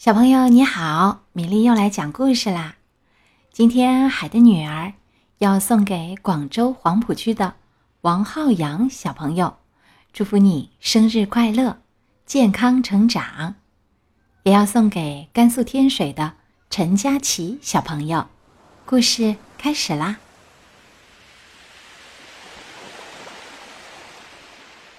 [0.00, 2.76] 小朋友你好，米粒又来讲故事啦。
[3.52, 4.94] 今天海的女儿
[5.36, 7.56] 要送给广州黄浦区的
[8.00, 9.58] 王浩洋小朋友，
[10.10, 11.82] 祝福你生日快乐，
[12.24, 13.56] 健康成长。
[14.44, 16.32] 也要送给甘肃天水的
[16.70, 18.26] 陈佳琪小朋友。
[18.86, 20.16] 故事开始啦！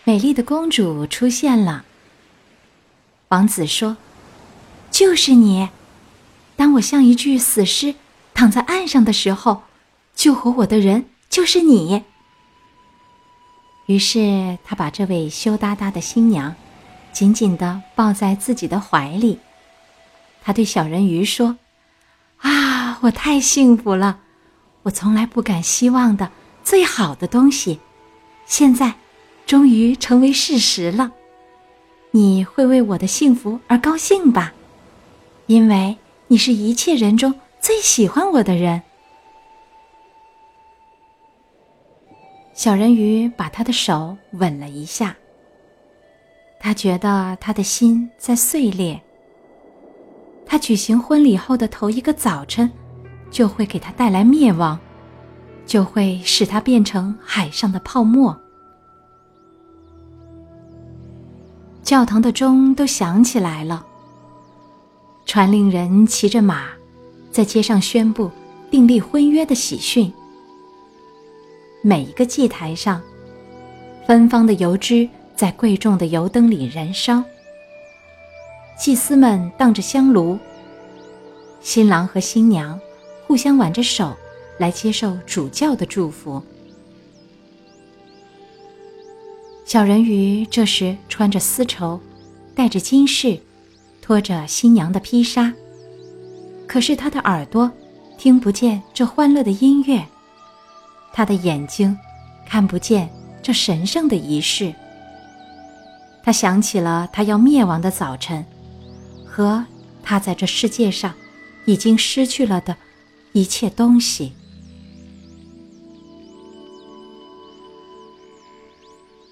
[0.03, 1.85] 美丽的公主出现了。
[3.29, 3.97] 王子说。
[5.01, 5.67] 就是你，
[6.55, 7.95] 当我像一具死尸
[8.35, 9.63] 躺在岸上的时候，
[10.13, 12.03] 救活我的人就是你。
[13.87, 16.53] 于是他把这位羞答答的新娘
[17.11, 19.39] 紧紧的抱在自己的怀里。
[20.43, 21.57] 他对小人鱼说
[22.37, 24.19] ：“啊，我太幸福了！
[24.83, 26.31] 我从来不敢希望的
[26.63, 27.79] 最好的东西，
[28.45, 28.93] 现在
[29.47, 31.11] 终于成为事实了。
[32.11, 34.53] 你会为我的幸福而高兴吧？”
[35.51, 35.97] 因为
[36.27, 38.81] 你是一切人中最喜欢我的人，
[42.53, 45.13] 小人鱼把他的手吻了一下。
[46.57, 49.01] 他觉得他的心在碎裂。
[50.45, 52.71] 他举行婚礼后的头一个早晨，
[53.29, 54.79] 就会给他带来灭亡，
[55.65, 58.39] 就会使他变成海上的泡沫。
[61.83, 63.87] 教堂的钟都响起来了。
[65.31, 66.67] 传令人骑着马，
[67.31, 68.29] 在街上宣布
[68.69, 70.11] 订立婚约的喜讯。
[71.81, 73.01] 每一个祭台上，
[74.05, 77.23] 芬芳的油脂在贵重的油灯里燃烧。
[78.77, 80.37] 祭司们荡着香炉，
[81.61, 82.77] 新郎和新娘
[83.25, 84.13] 互相挽着手，
[84.57, 86.43] 来接受主教的祝福。
[89.63, 91.97] 小人鱼这时穿着丝绸，
[92.53, 93.39] 戴着金饰。
[94.11, 95.53] 拖着新娘的披纱，
[96.67, 97.71] 可是他的耳朵
[98.17, 100.05] 听不见这欢乐的音乐，
[101.13, 101.97] 他的眼睛
[102.45, 103.09] 看不见
[103.41, 104.75] 这神圣的仪式。
[106.21, 108.45] 他想起了他要灭亡的早晨，
[109.25, 109.65] 和
[110.03, 111.13] 他在这世界上
[111.63, 112.75] 已经失去了的
[113.31, 114.33] 一切东西。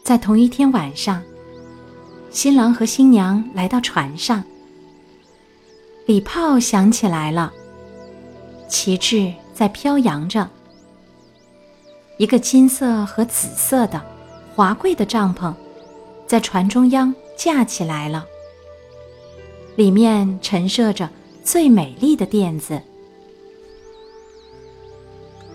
[0.05, 1.21] 在同一天晚上，
[2.29, 4.41] 新郎和新娘来到船上。
[6.09, 7.53] 礼炮响起来了，
[8.67, 10.49] 旗帜在飘扬着。
[12.17, 14.03] 一个金色和紫色的
[14.55, 15.53] 华贵的帐篷，
[16.25, 18.25] 在船中央架起来了。
[19.75, 21.07] 里面陈设着
[21.43, 22.81] 最美丽的垫子，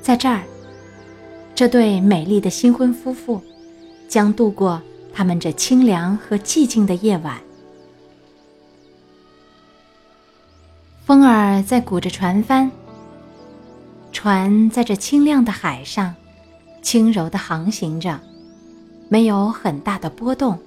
[0.01, 0.45] 在这儿，
[1.53, 3.43] 这对美丽的新婚夫妇
[4.07, 4.81] 将度过
[5.13, 7.41] 他们这清凉和寂静的夜晚。
[11.05, 12.71] 风儿在鼓着船帆，
[14.11, 16.15] 船在这清亮的海上
[16.81, 18.19] 轻柔的航行着，
[19.11, 20.59] 没有很大的波动。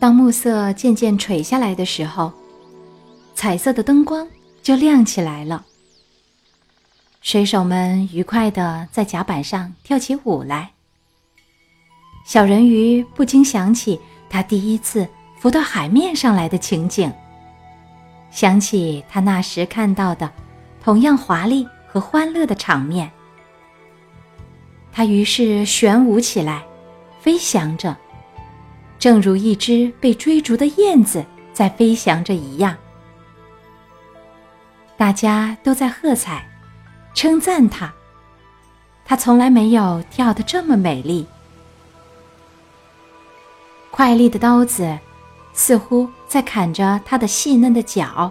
[0.00, 2.32] 当暮色渐渐垂下来的时候，
[3.32, 4.26] 彩色的灯光
[4.60, 5.64] 就亮起来了。
[7.20, 10.72] 水手们愉快地在甲板上跳起舞来。
[12.26, 15.06] 小人鱼不禁想起他第一次。
[15.40, 17.12] 浮到海面上来的情景，
[18.30, 20.28] 想起他那时看到的
[20.82, 23.08] 同样华丽和欢乐的场面，
[24.92, 26.64] 他于是旋舞起来，
[27.20, 27.96] 飞翔着，
[28.98, 32.76] 正如一只被追逐的燕子在飞翔着一样。
[34.96, 36.44] 大家都在喝彩，
[37.14, 37.92] 称赞他，
[39.04, 41.24] 他从来没有跳得这么美丽。
[43.92, 44.98] 快利的刀子。
[45.58, 48.30] 似乎在砍着他的细嫩的脚，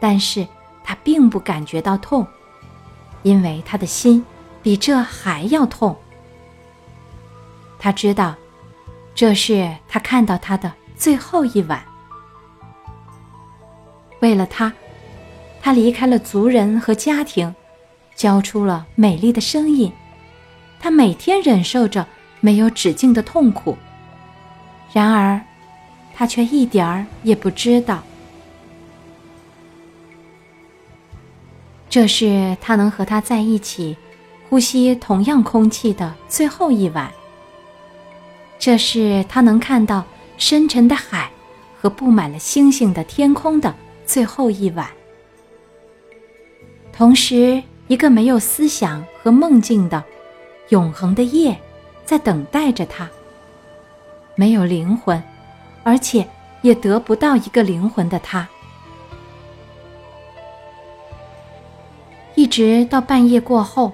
[0.00, 0.48] 但是
[0.82, 2.26] 他并不感觉到痛，
[3.22, 4.24] 因为他的心
[4.62, 5.94] 比这还要痛。
[7.78, 8.34] 他知道，
[9.14, 11.84] 这是他看到他的最后一晚。
[14.20, 14.72] 为了他，
[15.60, 17.54] 他离开了族人和家庭，
[18.14, 19.92] 交出了美丽的声音。
[20.80, 22.06] 他每天忍受着
[22.40, 23.76] 没有止境的痛苦，
[24.94, 25.38] 然而。
[26.22, 28.00] 他却一点儿也不知道，
[31.90, 33.96] 这是他能和他在一起，
[34.48, 37.10] 呼吸同样空气的最后一晚。
[38.56, 40.04] 这是他能看到
[40.38, 41.28] 深沉的海
[41.80, 43.74] 和布满了星星的天空的
[44.06, 44.88] 最后一晚。
[46.92, 50.04] 同时，一个没有思想和梦境的
[50.68, 51.60] 永恒的夜，
[52.04, 53.10] 在等待着他。
[54.36, 55.20] 没有灵魂。
[55.84, 56.26] 而且
[56.62, 58.48] 也得不到一个灵魂的他。
[62.34, 63.92] 一直到半夜过后，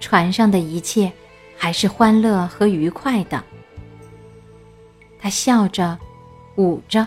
[0.00, 1.12] 船上的一切
[1.56, 3.42] 还是欢乐和愉快的。
[5.20, 5.96] 他笑着，
[6.56, 7.06] 舞着，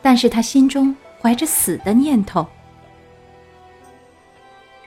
[0.00, 2.46] 但是他心中怀着死的念头。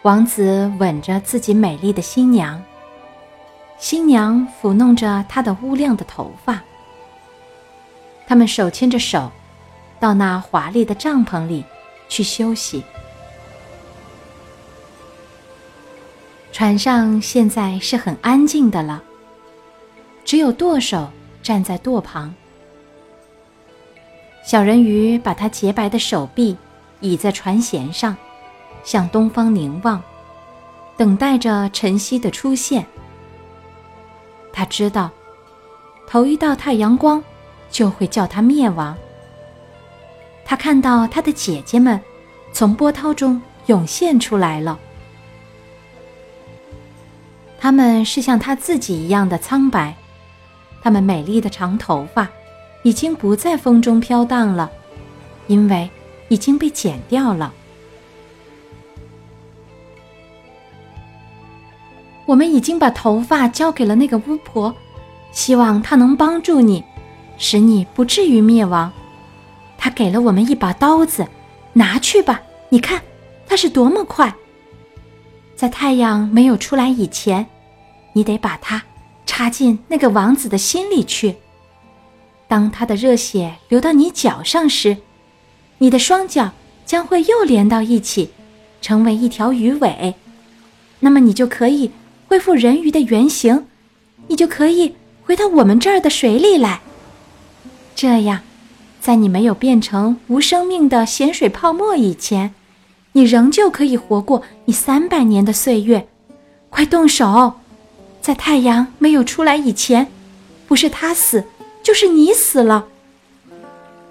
[0.01, 2.61] 王子吻着自己美丽的新娘，
[3.77, 6.61] 新娘抚弄着他的乌亮的头发。
[8.27, 9.31] 他们手牵着手，
[9.99, 11.63] 到那华丽的帐篷里
[12.09, 12.83] 去休息。
[16.51, 19.01] 船上现在是很安静的了，
[20.25, 21.09] 只有舵手
[21.41, 22.35] 站在舵旁。
[24.43, 26.57] 小人鱼把他洁白的手臂
[26.99, 28.15] 倚在船舷上。
[28.83, 30.01] 向东方凝望，
[30.95, 32.85] 等待着晨曦的出现。
[34.53, 35.11] 他知道，
[36.07, 37.21] 头一道太阳光
[37.69, 38.95] 就会叫他灭亡。
[40.45, 41.99] 他看到他的姐姐们
[42.53, 44.79] 从波涛中涌现出来了，
[47.59, 49.95] 他们是像他自己一样的苍白，
[50.81, 52.29] 他们美丽的长头发
[52.83, 54.71] 已经不在风中飘荡了，
[55.47, 55.89] 因为
[56.29, 57.53] 已经被剪掉了。
[62.25, 64.73] 我们已经把头发交给了那个巫婆，
[65.31, 66.83] 希望她能帮助你，
[67.37, 68.91] 使你不至于灭亡。
[69.77, 71.27] 他给了我们一把刀子，
[71.73, 72.41] 拿去吧。
[72.69, 73.01] 你看，
[73.47, 74.33] 它是多么快！
[75.55, 77.45] 在太阳没有出来以前，
[78.13, 78.83] 你得把它
[79.25, 81.35] 插进那个王子的心里去。
[82.47, 84.97] 当他的热血流到你脚上时，
[85.77, 86.51] 你的双脚
[86.85, 88.31] 将会又连到一起，
[88.81, 90.15] 成为一条鱼尾。
[90.99, 91.91] 那么你就可以。
[92.29, 93.67] 恢复人鱼的原形，
[94.27, 94.93] 你就可以
[95.23, 96.81] 回到我们这儿的水里来。
[97.97, 98.41] 这样，
[99.01, 102.53] 在你没有变成无生命的咸水泡沫以前，
[103.13, 106.07] 你仍旧可以活过你三百年的岁月。
[106.69, 107.53] 快动手！
[108.21, 110.11] 在太阳没有出来以前，
[110.67, 111.45] 不是他死，
[111.81, 112.85] 就是你死了。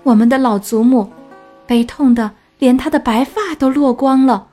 [0.03, 1.12] 我们的老祖母
[1.65, 4.49] 悲痛的连她的白发都落光了，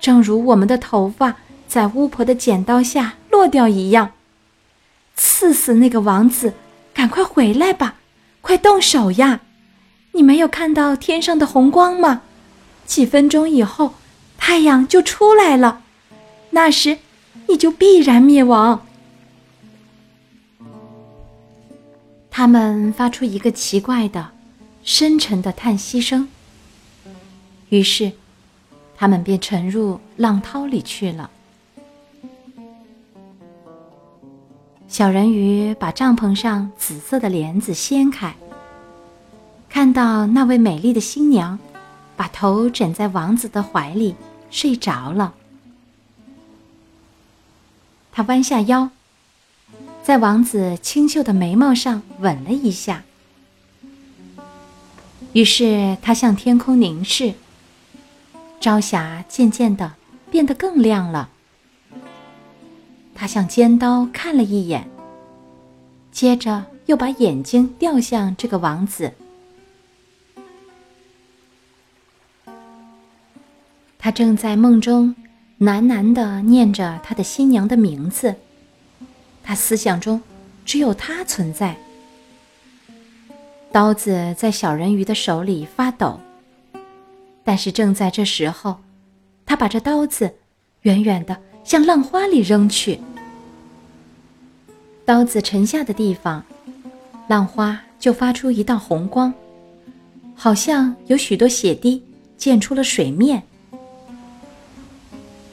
[0.00, 1.36] 正如我们的头发。
[1.68, 4.12] 在巫婆的剪刀下落掉一样，
[5.16, 6.54] 刺死那个王子！
[6.94, 7.96] 赶快回来吧，
[8.44, 9.40] 快动手呀！
[10.12, 12.20] 你没有看到天上的红光吗？
[12.84, 13.94] 几分钟以后，
[14.36, 15.80] 太阳就出来了，
[16.50, 16.98] 那时
[17.48, 18.86] 你就必然灭亡。
[22.30, 24.32] 他们发出一个奇怪的、
[24.82, 26.28] 深沉的叹息声，
[27.70, 28.12] 于是
[28.94, 31.30] 他们便沉入浪涛里去了。
[34.94, 38.32] 小人鱼把帐篷上紫色的帘子掀开，
[39.68, 41.58] 看到那位美丽的新娘，
[42.16, 44.14] 把头枕在王子的怀里
[44.52, 45.34] 睡着了。
[48.12, 48.90] 他弯下腰，
[50.04, 53.02] 在王子清秀的眉毛上吻了一下。
[55.32, 57.34] 于是他向天空凝视，
[58.60, 59.94] 朝霞渐渐的
[60.30, 61.30] 变得更亮了。
[63.24, 64.86] 他向尖刀看了一眼，
[66.12, 69.10] 接着又把眼睛掉向这个王子。
[73.98, 75.16] 他正在梦中
[75.58, 78.34] 喃喃的念着他的新娘的名字，
[79.42, 80.20] 他思想中
[80.66, 81.74] 只有她存在。
[83.72, 86.20] 刀子在小人鱼的手里发抖，
[87.42, 88.80] 但是正在这时候，
[89.46, 90.34] 他把这刀子
[90.82, 91.40] 远远的。
[91.64, 93.00] 向浪花里扔去，
[95.06, 96.42] 刀子沉下的地方，
[97.28, 99.32] 浪花就发出一道红光，
[100.34, 102.02] 好像有许多血滴
[102.38, 103.42] 溅出了水面。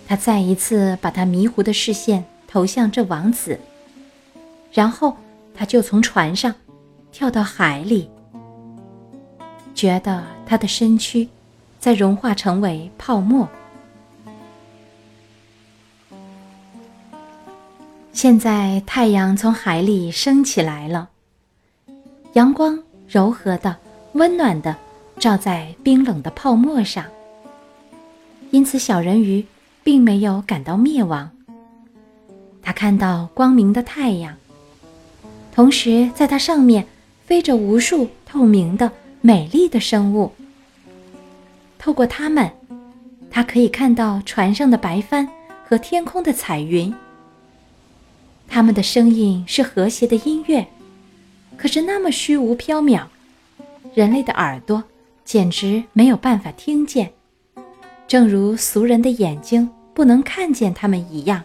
[0.08, 3.60] 他再一次把他迷糊的视线投向这王子，
[4.72, 5.18] 然后
[5.54, 6.56] 他就从船上
[7.12, 8.10] 跳到海里，
[9.76, 11.28] 觉得他的身躯
[11.78, 13.50] 在融化成为泡沫。
[18.22, 21.10] 现在太阳从海里升起来了，
[22.34, 23.76] 阳光柔和的、
[24.14, 24.78] 温暖的
[25.18, 27.04] 照在冰冷的泡沫上。
[28.52, 29.44] 因此，小人鱼
[29.84, 31.32] 并没有感到灭亡。
[32.62, 34.38] 他看到光明的太阳，
[35.52, 36.86] 同时在它上面
[37.26, 40.32] 飞着无数透明的、美丽的生物。
[41.80, 42.52] 透过它们，
[43.32, 45.28] 他可以看到船上的白帆
[45.68, 46.94] 和天空的彩云。
[48.54, 50.68] 他们的声音是和谐的音乐，
[51.56, 53.06] 可是那么虚无缥缈，
[53.94, 54.84] 人类的耳朵
[55.24, 57.14] 简直没有办法听见，
[58.10, 61.42] 正如俗人的眼睛不能看见它们一样。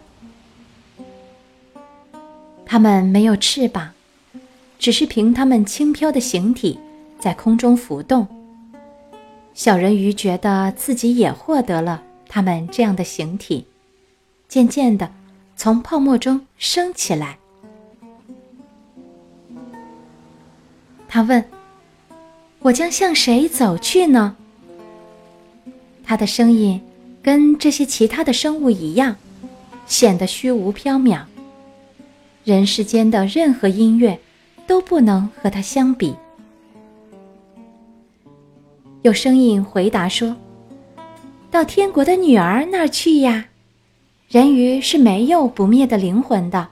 [2.65, 3.93] 它们没有翅膀，
[4.77, 6.77] 只是凭它们轻飘的形体
[7.17, 8.27] 在空中浮动。
[9.53, 13.65] 小人鱼觉得自己也获得了它们这样的形体，
[14.49, 15.09] 渐渐的
[15.57, 17.37] 从泡沫中升起来。
[21.09, 21.43] 他问
[22.59, 24.37] ：“我将向谁走去呢？”
[26.05, 26.79] 他的声音
[27.21, 29.15] 跟这些其他的生物一样，
[29.87, 31.21] 显得虚无缥缈。
[32.43, 34.17] 人世间的任何音乐
[34.67, 36.15] 都不能和他相比。
[39.01, 40.35] 有声音回答说
[41.51, 43.47] ：“到天国的女儿那儿去呀。
[44.27, 46.67] 人鱼是没有不灭的灵魂的，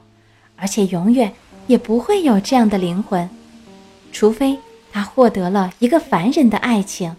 [0.58, 1.32] 而且永远
[1.68, 3.30] 也不会有这样的灵魂。”
[4.12, 4.58] 除非
[4.92, 7.16] 他获得了一个凡人的爱情，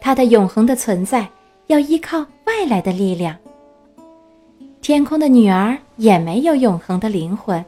[0.00, 1.28] 他的永恒的存在
[1.68, 3.34] 要依靠外来的力量。
[4.82, 7.64] 天空的女儿也没有永恒的灵魂，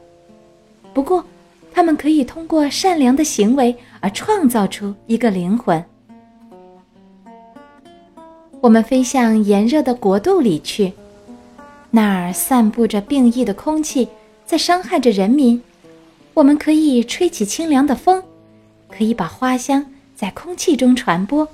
[0.93, 1.25] 不过，
[1.73, 5.83] 他们可以通过善良的行为而创造出一个灵魂。
[8.61, 10.91] 我们飞向炎热的国度里去，
[11.95, 14.09] 那儿散布着病疫的空气，
[14.45, 15.63] 在伤害着人民。
[16.33, 18.21] 我们可以吹起清凉的风，
[18.89, 21.47] 可以把花香在空气中传播。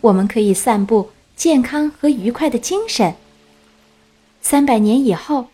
[0.00, 3.14] 我们可以散布健康和愉快的精神。
[4.40, 5.48] 三百年以后，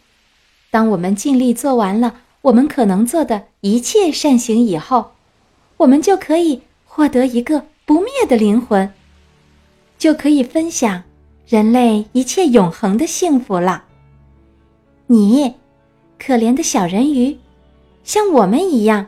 [0.71, 5.15] 当我们尽力做完了我们可能做的一切善行以后，
[5.79, 8.89] 我们就可以获得一个不灭的灵魂，
[9.99, 11.03] 就可以分享
[11.49, 13.83] 人类一切永恒的幸福了。
[15.09, 15.55] 你，
[16.19, 17.39] 可怜的小人鱼。
[18.03, 19.07] 像我们一样，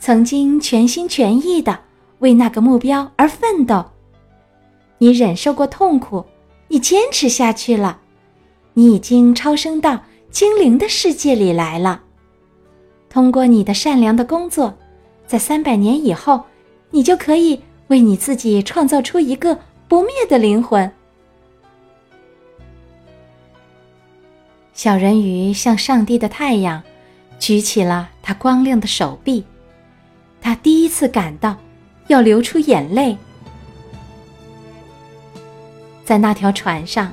[0.00, 1.78] 曾经全心全意的
[2.18, 3.84] 为那个目标而奋斗。
[4.98, 6.24] 你忍受过痛苦，
[6.66, 8.00] 你坚持下去了，
[8.74, 12.02] 你已经超生到精灵的世界里来了。
[13.08, 14.74] 通过你的善良的工作，
[15.24, 16.42] 在三百年以后，
[16.90, 20.90] 你就可以为你自己创造出一个不灭的灵魂。
[24.78, 26.80] 小人鱼像上帝的太阳。
[27.40, 29.44] 举起了他光亮的手臂，
[30.40, 31.56] 他第一次感到
[32.06, 33.18] 要流出眼泪。
[36.04, 37.12] 在那条船上，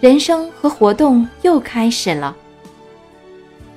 [0.00, 2.34] 人生和活动又开始了。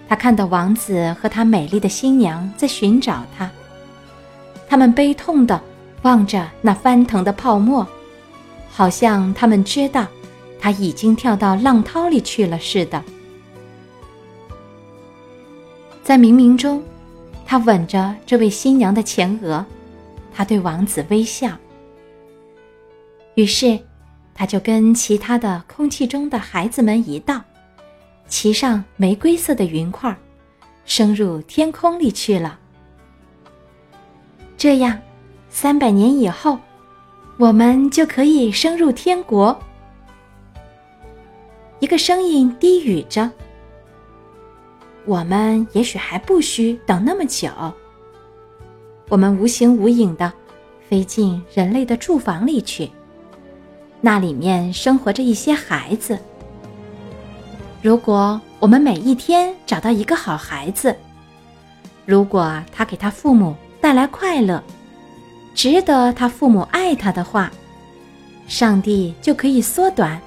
[0.07, 3.51] 他看到王子和他美丽的新娘在寻找他，
[4.69, 5.61] 他们悲痛的
[6.03, 7.85] 望着那翻腾的泡沫，
[8.71, 10.07] 好像他们知道
[10.63, 13.03] 他已经跳到浪涛里去了似的。
[16.01, 16.81] 在冥冥中，
[17.45, 19.65] 他吻着这位新娘的前额，
[20.33, 21.49] 他对王子微笑。
[23.35, 23.77] 于是，
[24.33, 27.41] 他就跟其他的空气中的孩子们一道，
[28.29, 30.15] 骑上玫瑰色的云块，
[30.85, 32.57] 升入天空里去了。
[34.57, 34.97] 这样，
[35.49, 36.57] 三百年以后，
[37.37, 39.61] 我们就可以升入天国。
[41.83, 43.29] 一个声音低语着。
[45.03, 47.49] 我们也许还不需等那么久。
[49.09, 50.31] 我们无形无影的
[50.87, 52.89] 飞进人类的住房里去，
[53.99, 56.17] 那里面生活着一些孩子。
[57.81, 60.95] 如果我们每一天找到一个好孩子，
[62.05, 64.63] 如果他给他父母带来快乐，
[65.53, 67.51] 值得他父母爱他的话，
[68.47, 70.17] 上帝就可以缩短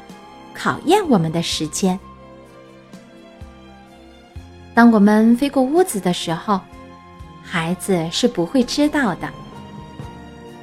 [0.56, 1.98] 考验我们的时间。
[4.74, 6.60] 当我们飞过屋子的时候，
[7.42, 9.28] 孩子是不会知道的。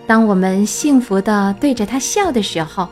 [0.05, 2.87] 当我们幸福的对着他笑的时候，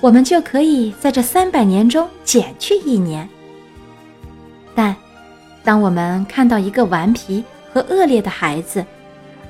[0.00, 3.28] 我们就可以在这三百年中减去一年。
[4.74, 4.94] 但，
[5.62, 8.84] 当我们看到一个顽皮和恶劣的孩子，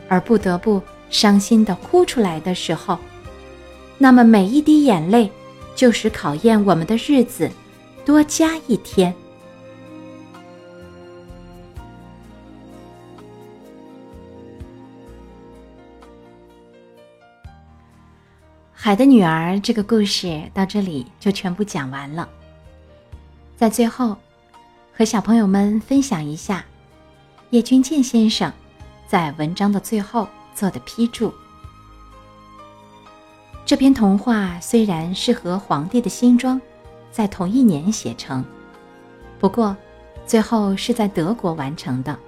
[0.09, 2.99] 而不得不伤心的哭出来的时候，
[3.97, 5.33] 那么每一滴眼泪，
[5.75, 7.51] 就使考验我们的日子
[8.05, 9.15] 多加一天。
[18.73, 22.29] 海的女儿这个故事到这里就全部讲完了。
[23.57, 24.15] 在最后，
[24.93, 26.63] 和小朋友们分享一下
[27.49, 28.53] 叶君健先生
[29.09, 31.33] 在文章的最后做的批注。
[33.67, 36.61] 这篇童话虽然是和《皇帝的新装》
[37.11, 38.45] 在同一年写成，
[39.41, 39.75] 不过
[40.27, 42.19] 最后是在德国完成的，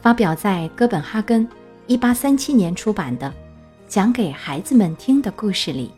[0.00, 1.46] 发表在哥本哈根
[1.86, 3.28] 一八三七年出版的
[3.86, 5.92] 《讲给孩子们听的故事》里。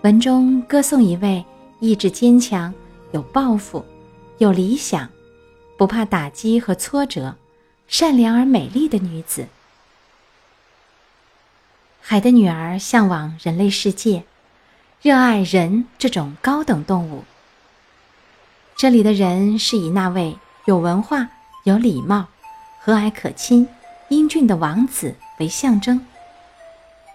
[0.00, 1.44] 文中歌颂一位
[1.80, 2.72] 意志坚强、
[3.12, 3.84] 有抱负、
[4.38, 5.06] 有理想、
[5.76, 7.34] 不怕打击和挫折、
[7.86, 9.46] 善良而美丽的女子。
[12.06, 14.24] 海的女儿向往人类世界，
[15.00, 17.24] 热爱人这种高等动物。
[18.76, 21.30] 这里的人是以那位有文化、
[21.62, 22.26] 有礼貌、
[22.78, 23.66] 和蔼可亲、
[24.10, 26.06] 英俊的王子为象征，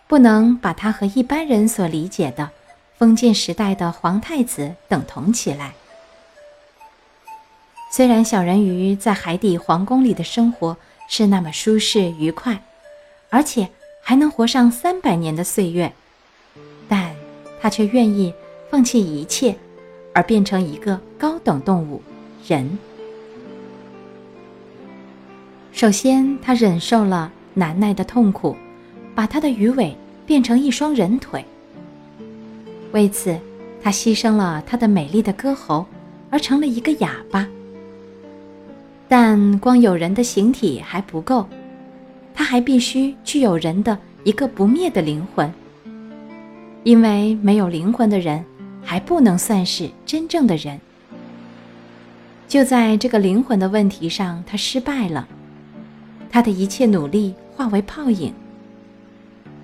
[0.08, 2.50] 不能把他和一般人所理解的
[2.98, 5.74] 封建时代的皇太子等同起来。
[7.92, 10.78] 虽然小人鱼在海底皇宫里的生活
[11.08, 12.64] 是那么舒适愉快，
[13.30, 13.70] 而且
[14.10, 15.94] 还能活上三百年的岁月，
[16.88, 17.14] 但
[17.62, 18.34] 他却愿意
[18.68, 19.56] 放弃一切。
[20.16, 22.02] 而变成一个高等动物——
[22.48, 22.76] 人。
[25.72, 28.56] 首先，他忍受了难耐的痛苦，
[29.14, 31.46] 把他的鱼尾变成一双人腿。
[32.92, 33.40] 为此，
[33.80, 35.86] 他牺牲了他的美丽的歌喉，
[36.32, 37.48] 而成了一个哑巴。
[39.08, 41.48] 但光有人的形体还不够，
[42.50, 45.54] 还必须具有人的一个不灭的灵魂，
[46.84, 48.44] 因为没有灵魂的人。
[48.82, 50.80] 还不能算是真正的人。
[52.48, 55.28] 就在这个灵魂的问题上，他失败了，
[56.32, 58.34] 他的一切努力化为泡影。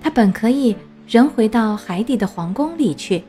[0.00, 0.76] 他本可以
[1.08, 3.24] 仍回到海底的皇宫里去，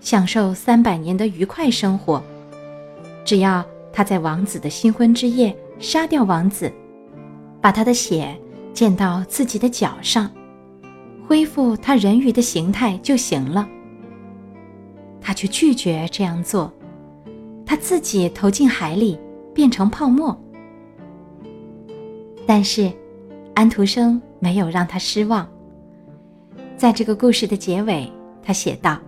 [0.00, 2.22] 享受三百年的愉快生活，
[3.24, 6.70] 只要他在王子的新婚之夜杀掉王子，
[7.60, 8.38] 把他的血
[8.72, 10.30] 溅到自己的脚上，
[11.26, 13.68] 恢复他人鱼的形态就行了。
[15.20, 16.72] 他却拒绝这样做，
[17.66, 19.18] 他自己投进海里，
[19.54, 20.36] 变成泡沫。
[22.46, 22.90] 但是，
[23.54, 25.46] 安徒生没有让他失望。
[26.76, 28.10] 在这个故事的结尾，
[28.42, 28.98] 他写道：“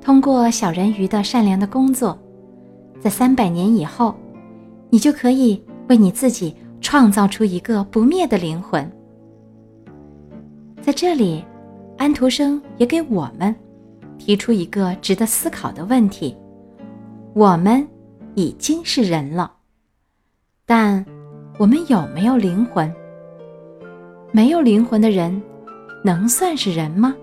[0.00, 2.16] 通过小人鱼的善良的工作，
[3.00, 4.14] 在三百年以后，
[4.88, 8.90] 你就可以为你自己创造出一个不灭的灵魂。”
[10.80, 11.44] 在这里，
[11.98, 13.54] 安徒生也给我们。
[14.18, 16.36] 提出一个值得思考的问题：
[17.32, 17.88] 我们
[18.34, 19.50] 已经是人了，
[20.66, 21.02] 但
[21.58, 22.94] 我们有没有灵魂？
[24.30, 25.40] 没有灵魂的人，
[26.04, 27.16] 能算是人吗？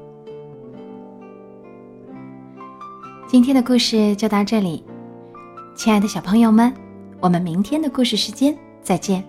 [3.27, 4.83] 今天的故事就到这里，
[5.75, 6.73] 亲爱的小朋友们，
[7.19, 9.23] 我们明天的故事时间再见。